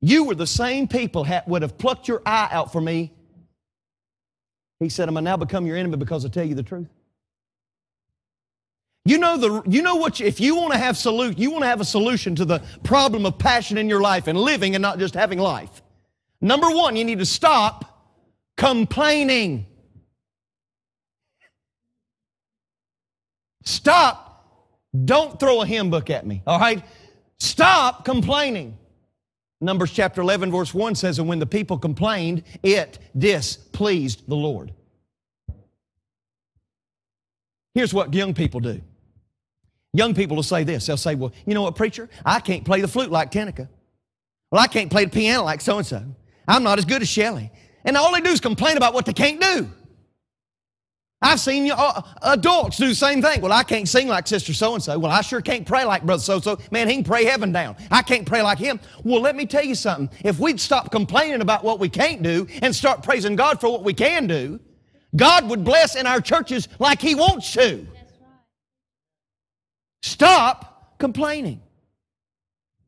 [0.00, 3.12] You were the same people that would have plucked your eye out for me
[4.80, 6.88] he said, I'm I now become your enemy because I tell you the truth?
[9.04, 11.62] You know, the, you know what, you, if you want to have solu- you want
[11.62, 14.82] to have a solution to the problem of passion in your life and living and
[14.82, 15.82] not just having life.
[16.40, 18.06] Number one, you need to stop
[18.56, 19.66] complaining.
[23.64, 24.26] Stop.
[25.04, 26.84] Don't throw a hymn book at me, all right?
[27.38, 28.78] Stop complaining.
[29.60, 34.72] Numbers chapter 11, verse 1 says, And when the people complained, it displeased the Lord.
[37.74, 38.80] Here's what young people do.
[39.92, 40.86] Young people will say this.
[40.86, 42.08] They'll say, Well, you know what, preacher?
[42.24, 43.68] I can't play the flute like Tenica.
[44.50, 46.02] Well, I can't play the piano like so and so.
[46.46, 47.50] I'm not as good as Shelley.
[47.84, 49.70] And all they do is complain about what they can't do.
[51.20, 53.40] I've seen uh, adults do the same thing.
[53.40, 54.98] Well, I can't sing like Sister So and so.
[54.98, 56.58] Well, I sure can't pray like Brother So and so.
[56.70, 57.74] Man, he can pray heaven down.
[57.90, 58.78] I can't pray like him.
[59.02, 60.16] Well, let me tell you something.
[60.24, 63.82] If we'd stop complaining about what we can't do and start praising God for what
[63.82, 64.60] we can do,
[65.16, 67.86] God would bless in our churches like He wants to.
[70.02, 71.60] Stop complaining.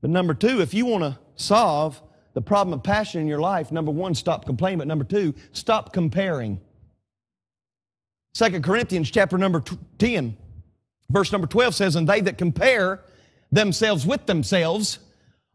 [0.01, 2.01] But number two, if you want to solve
[2.35, 4.79] the problem of passion in your life, number one, stop complaining.
[4.79, 6.61] But number two, stop comparing.
[8.33, 9.63] Second Corinthians chapter number
[9.99, 10.37] 10,
[11.11, 13.01] verse number 12 says, And they that compare
[13.51, 14.99] themselves with themselves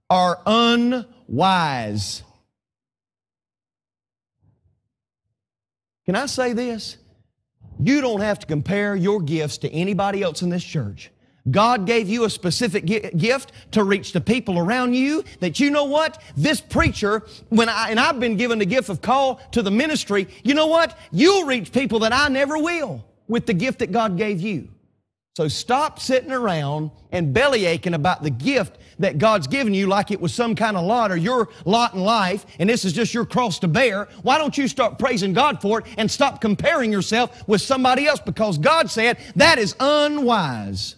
[0.10, 2.24] are unwise.
[6.06, 6.98] Can I say this?
[7.80, 11.10] You don't have to compare your gifts to anybody else in this church.
[11.50, 15.83] God gave you a specific gift to reach the people around you that you know
[15.83, 16.21] what?
[16.35, 20.27] This preacher, when I, and I've been given the gift of call to the ministry,
[20.43, 20.98] you know what?
[21.12, 24.69] You'll reach people that I never will with the gift that God gave you.
[25.37, 30.10] So stop sitting around and belly aching about the gift that God's given you like
[30.10, 33.13] it was some kind of lot or your lot in life and this is just
[33.13, 34.08] your cross to bear.
[34.21, 38.21] Why don't you start praising God for it and stop comparing yourself with somebody else
[38.21, 40.96] because God said that is unwise.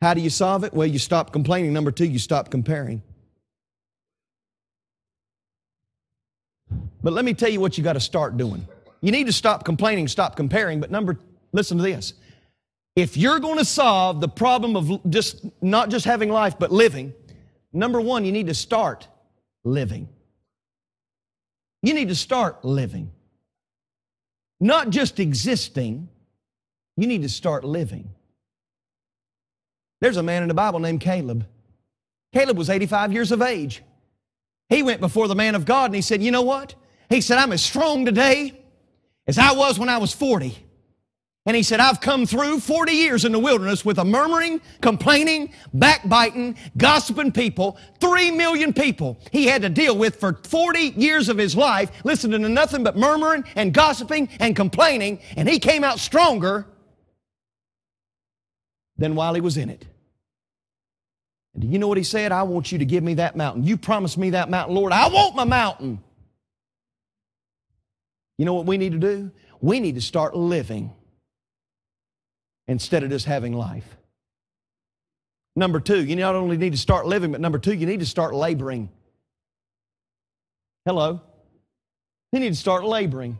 [0.00, 0.72] How do you solve it?
[0.72, 1.72] Well, you stop complaining.
[1.72, 3.02] Number two, you stop comparing.
[7.02, 8.66] But let me tell you what you got to start doing.
[9.00, 10.80] You need to stop complaining, stop comparing.
[10.80, 11.18] But number,
[11.52, 12.14] listen to this.
[12.96, 17.12] If you're going to solve the problem of just not just having life, but living,
[17.72, 19.06] number one, you need to start
[19.64, 20.08] living.
[21.82, 23.12] You need to start living.
[24.60, 26.08] Not just existing,
[26.96, 28.10] you need to start living.
[30.00, 31.46] There's a man in the Bible named Caleb.
[32.32, 33.82] Caleb was 85 years of age.
[34.68, 36.74] He went before the man of God and he said, You know what?
[37.08, 38.60] He said, I'm as strong today
[39.26, 40.56] as I was when I was 40.
[41.46, 45.54] And he said, I've come through 40 years in the wilderness with a murmuring, complaining,
[45.72, 51.38] backbiting, gossiping people, three million people he had to deal with for 40 years of
[51.38, 55.98] his life, listening to nothing but murmuring and gossiping and complaining, and he came out
[55.98, 56.66] stronger
[58.98, 59.86] than while he was in it.
[61.54, 62.32] And do you know what he said?
[62.32, 63.64] I want you to give me that mountain.
[63.64, 64.92] You promised me that mountain, Lord.
[64.92, 66.02] I want my mountain.
[68.36, 69.30] You know what we need to do?
[69.60, 70.92] We need to start living
[72.68, 73.96] instead of just having life.
[75.56, 78.06] Number two, you not only need to start living, but number two, you need to
[78.06, 78.90] start laboring.
[80.84, 81.20] Hello?
[82.32, 83.38] You need to start laboring.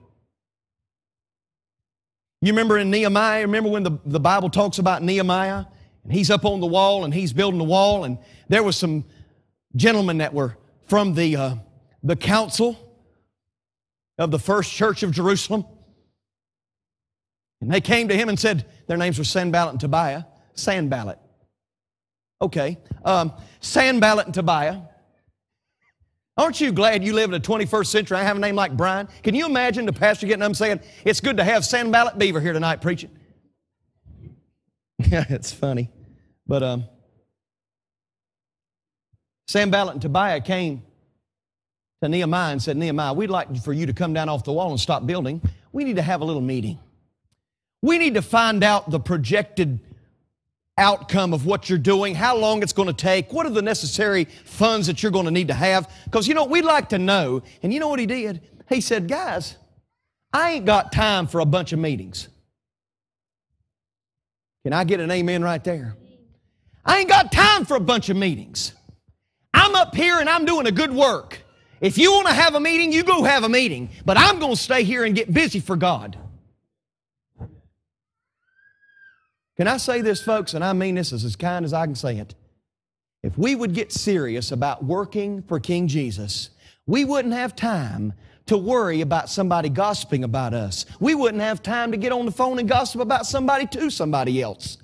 [2.41, 5.65] You remember in Nehemiah, remember when the, the Bible talks about Nehemiah?
[6.05, 8.19] And he's up on the wall and he's building the wall, and
[8.49, 9.05] there was some
[9.77, 11.55] gentlemen that were from the, uh,
[12.03, 12.77] the council
[14.17, 15.65] of the first church of Jerusalem.
[17.61, 20.25] And they came to him and said, their names were Sanballat and Tobiah.
[20.55, 21.19] Sanballat.
[22.41, 22.79] Okay.
[23.05, 24.81] Um, Sanballat and Tobiah.
[26.39, 28.17] Aren't you glad you live in the 21st century?
[28.17, 29.09] I have a name like Brian.
[29.25, 32.41] Can you imagine the pastor getting up and saying, It's good to have Sanballat Beaver
[32.41, 33.11] here tonight preaching?
[35.01, 35.91] Yeah, it's funny.
[36.45, 36.85] But um,
[39.47, 40.83] Sanballat and Tobiah came
[42.03, 44.71] to Nehemiah and said, Nehemiah, we'd like for you to come down off the wall
[44.71, 45.41] and stop building.
[45.71, 46.81] We need to have a little meeting.
[47.81, 49.79] We need to find out the projected
[50.79, 54.25] outcome of what you're doing, how long it's going to take, what are the necessary
[54.45, 55.91] funds that you're going to need to have.
[56.05, 57.43] Because, you know, we'd like to know.
[57.63, 58.41] And you know what he did?
[58.69, 59.57] He said, Guys,
[60.33, 62.29] I ain't got time for a bunch of meetings.
[64.65, 65.97] Can I get an amen right there?
[66.85, 68.73] I ain't got time for a bunch of meetings.
[69.55, 71.43] I'm up here and I'm doing a good work.
[71.81, 73.91] If you want to have a meeting, you go have a meeting.
[74.05, 76.19] But I'm going to stay here and get busy for God.
[79.59, 80.55] Can I say this, folks?
[80.55, 82.35] And I mean this as kind as I can say it.
[83.25, 86.51] If we would get serious about working for King Jesus,
[86.87, 88.13] we wouldn't have time
[88.47, 90.87] to worry about somebody gossiping about us.
[91.01, 94.41] We wouldn't have time to get on the phone and gossip about somebody to somebody
[94.41, 94.79] else.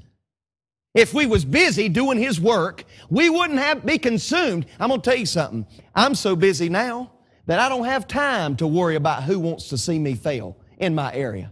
[0.92, 4.66] If we was busy doing his work, we wouldn't have be consumed.
[4.78, 5.66] I'm going to tell you something.
[5.94, 7.12] I'm so busy now
[7.46, 10.94] that I don't have time to worry about who wants to see me fail in
[10.94, 11.50] my area.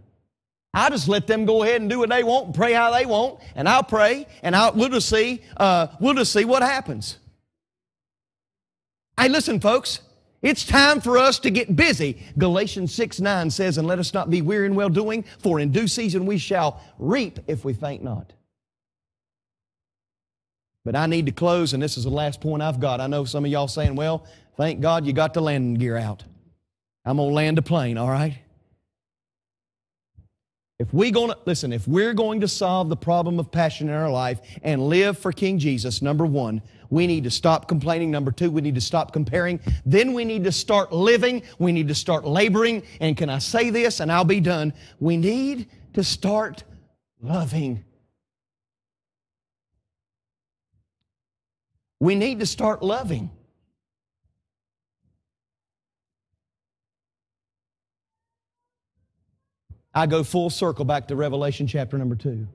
[0.74, 3.04] I just let them go ahead and do what they want and pray how they
[3.04, 7.18] want, and I'll pray, and I'll, we'll just see, uh, we'll just see what happens.
[9.18, 10.00] Hey, listen, folks,
[10.40, 12.22] it's time for us to get busy.
[12.38, 15.70] Galatians 6 9 says, And let us not be weary in well doing, for in
[15.70, 18.32] due season we shall reap if we faint not.
[20.84, 23.00] But I need to close, and this is the last point I've got.
[23.00, 26.24] I know some of y'all saying, Well, thank God you got the landing gear out.
[27.04, 28.38] I'm going to land a plane, all right?
[30.82, 33.94] If we going to listen, if we're going to solve the problem of passion in
[33.94, 36.60] our life and live for King Jesus, number one,
[36.90, 38.10] we need to stop complaining.
[38.10, 39.60] Number two, we need to stop comparing.
[39.86, 41.44] Then we need to start living.
[41.60, 42.82] We need to start laboring.
[42.98, 44.74] And can I say this, and I'll be done?
[44.98, 46.64] We need to start
[47.20, 47.84] loving.
[52.00, 53.30] We need to start loving.
[59.94, 62.46] I go full circle back to Revelation chapter number two.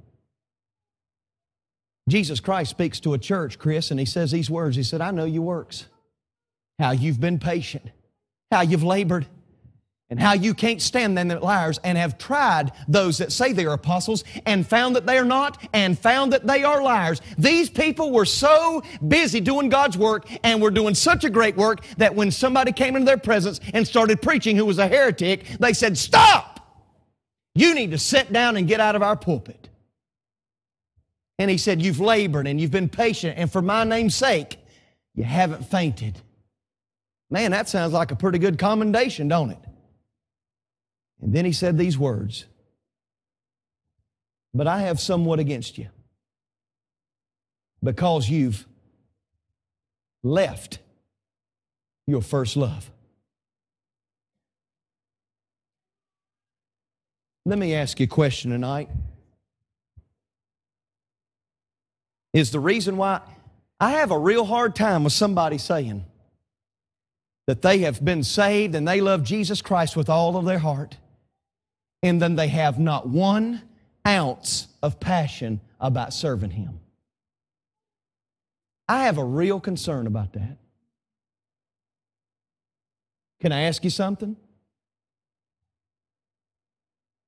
[2.09, 4.75] Jesus Christ speaks to a church, Chris, and he says these words.
[4.75, 5.87] He said, I know your works,
[6.79, 7.85] how you've been patient,
[8.49, 9.27] how you've labored,
[10.09, 13.65] and how you can't stand them that liars and have tried those that say they
[13.65, 17.21] are apostles and found that they are not and found that they are liars.
[17.37, 21.83] These people were so busy doing God's work and were doing such a great work
[21.97, 25.73] that when somebody came into their presence and started preaching who was a heretic, they
[25.73, 26.46] said, Stop!
[27.57, 29.67] You need to sit down and get out of our pulpit.
[31.39, 34.59] And he said, You've labored and you've been patient, and for my name's sake,
[35.15, 36.21] you haven't fainted.
[37.31, 39.57] Man, that sounds like a pretty good commendation, don't it?
[41.19, 42.45] And then he said these words
[44.53, 45.87] But I have somewhat against you.
[47.83, 48.67] because you've
[50.21, 50.77] left
[52.05, 52.91] your first love.
[57.47, 58.89] Let me ask you a question tonight.
[62.33, 63.21] Is the reason why
[63.79, 66.03] I have a real hard time with somebody saying
[67.45, 70.97] that they have been saved and they love Jesus Christ with all of their heart,
[72.03, 73.61] and then they have not one
[74.05, 76.81] ounce of passion about serving Him.
[78.89, 80.57] I have a real concern about that.
[83.39, 84.35] Can I ask you something?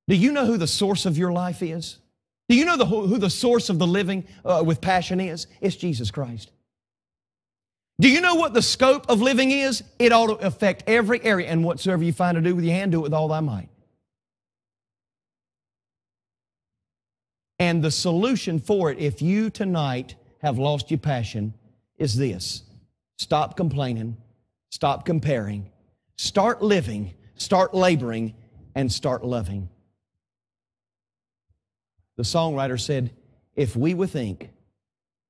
[0.09, 1.99] Do you know who the source of your life is?
[2.49, 5.45] Do you know the, who the source of the living uh, with passion is?
[5.61, 6.49] It's Jesus Christ.
[8.01, 9.83] Do you know what the scope of living is?
[9.99, 12.91] It ought to affect every area, and whatsoever you find to do with your hand,
[12.91, 13.69] do it with all thy might.
[17.59, 21.53] And the solution for it, if you tonight have lost your passion,
[21.97, 22.63] is this
[23.19, 24.17] stop complaining,
[24.71, 25.69] stop comparing,
[26.17, 28.33] start living, start laboring,
[28.73, 29.69] and start loving.
[32.19, 33.11] The songwriter said,
[33.55, 34.49] If we would think,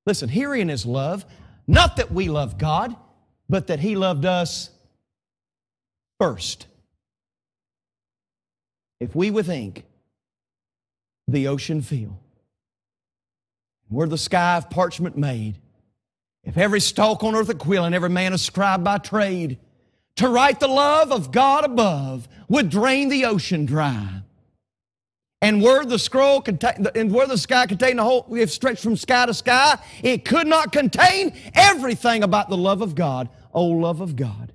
[0.06, 1.24] listen, herein is love,
[1.68, 2.96] not that we love God,
[3.48, 4.70] but that He loved us
[6.18, 6.66] first.
[8.98, 9.84] If we would think,
[11.28, 12.18] the ocean feel,
[13.88, 15.58] were the sky of parchment made,
[16.42, 19.58] if every stalk on earth a quill and every man a scribe by trade,
[20.16, 24.22] to write the love of God above would drain the ocean dry.
[25.42, 28.96] And where the scroll contain, and where the sky contained the whole, if stretched from
[28.96, 33.30] sky to sky, it could not contain everything about the love of God.
[33.54, 34.52] Oh, love of God,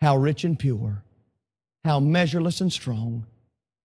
[0.00, 1.04] how rich and pure,
[1.84, 3.26] how measureless and strong.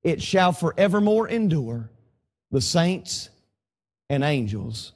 [0.02, 1.90] It shall forevermore endure
[2.52, 3.30] the saints
[4.10, 4.94] and angels'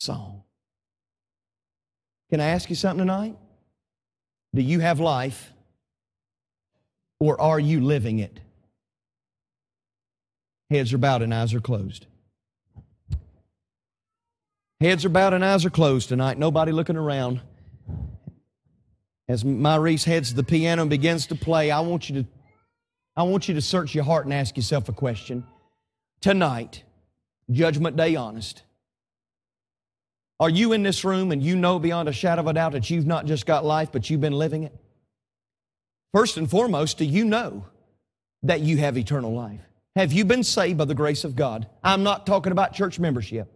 [0.00, 0.42] song.
[2.30, 3.36] Can I ask you something tonight?
[4.54, 5.52] Do you have life
[7.20, 8.40] or are you living it?
[10.72, 12.06] Heads are bowed and eyes are closed.
[14.80, 16.38] Heads are bowed and eyes are closed tonight.
[16.38, 17.42] Nobody looking around.
[19.28, 22.28] As Maurice heads to the piano and begins to play, I want you to,
[23.14, 25.44] I want you to search your heart and ask yourself a question.
[26.22, 26.84] Tonight,
[27.50, 28.62] Judgment Day honest.
[30.40, 32.88] Are you in this room and you know beyond a shadow of a doubt that
[32.88, 34.74] you've not just got life, but you've been living it?
[36.14, 37.66] First and foremost, do you know
[38.42, 39.60] that you have eternal life?
[39.94, 41.68] Have you been saved by the grace of God?
[41.84, 43.52] I'm not talking about church membership.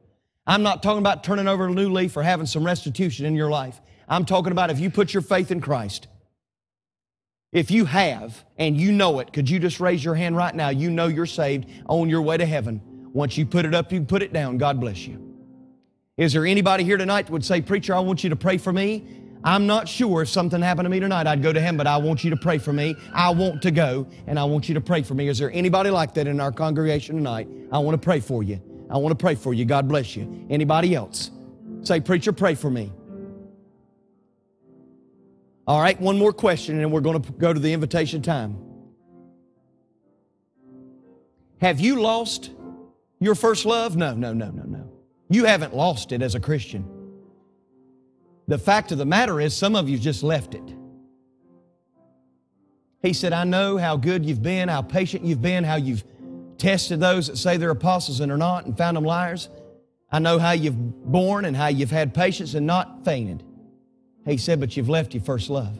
[0.46, 3.50] I'm not talking about turning over a new leaf or having some restitution in your
[3.50, 3.80] life.
[4.08, 6.08] I'm talking about if you put your faith in Christ.
[7.52, 10.68] If you have and you know it, could you just raise your hand right now?
[10.68, 12.82] You know you're saved on your way to heaven.
[13.12, 14.58] Once you put it up, you put it down.
[14.58, 15.22] God bless you.
[16.18, 18.72] Is there anybody here tonight that would say, Preacher, I want you to pray for
[18.72, 19.06] me?
[19.46, 21.98] I'm not sure if something happened to me tonight, I'd go to him, but I
[21.98, 22.96] want you to pray for me.
[23.12, 25.28] I want to go, and I want you to pray for me.
[25.28, 27.46] Is there anybody like that in our congregation tonight?
[27.70, 28.60] I want to pray for you.
[28.90, 29.64] I want to pray for you.
[29.64, 30.46] God bless you.
[30.50, 31.30] Anybody else?
[31.82, 32.92] Say, Preacher, pray for me.
[35.68, 38.58] All right, one more question, and we're going to go to the invitation time.
[41.60, 42.50] Have you lost
[43.20, 43.96] your first love?
[43.96, 44.90] No, no, no, no, no.
[45.28, 46.95] You haven't lost it as a Christian.
[48.48, 50.74] The fact of the matter is, some of you just left it.
[53.02, 56.04] He said, I know how good you've been, how patient you've been, how you've
[56.58, 59.48] tested those that say they're apostles and are not and found them liars.
[60.10, 63.42] I know how you've borne and how you've had patience and not fainted.
[64.24, 65.78] He said, but you've left your first love.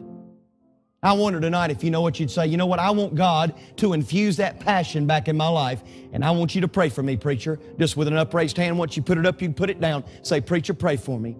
[1.01, 2.47] I wonder tonight if you know what you'd say.
[2.47, 2.79] You know what?
[2.79, 5.81] I want God to infuse that passion back in my life.
[6.11, 7.59] And I want you to pray for me, preacher.
[7.77, 10.03] Just with an upraised hand, once you put it up, you put it down.
[10.23, 11.37] Say, preacher, pray for me.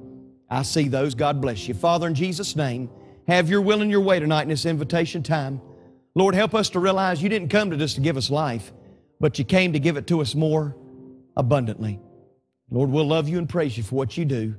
[0.50, 1.16] I see those.
[1.16, 1.74] God bless you.
[1.74, 2.90] Father, in Jesus' name,
[3.28, 5.62] have your will and your way tonight in this invitation time.
[6.16, 8.72] Lord, help us to realize you didn't come to just to give us life,
[9.20, 10.76] but you came to give it to us more
[11.36, 12.00] abundantly.
[12.72, 14.56] Lord, we'll love you and praise you for what you do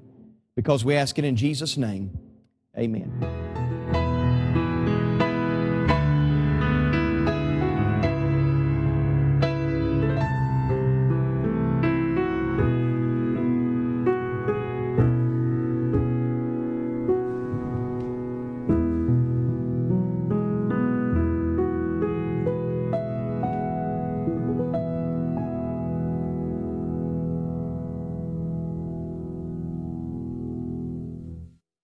[0.54, 2.16] because we ask it in Jesus' name.
[2.76, 3.47] Amen.